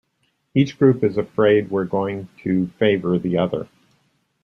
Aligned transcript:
Each 0.55 0.79
group 0.79 1.03
is 1.03 1.15
afraid 1.15 1.69
we're 1.69 1.85
going 1.85 2.27
to 2.39 2.65
favor 2.79 3.19
the 3.19 3.37
other. 3.37 3.69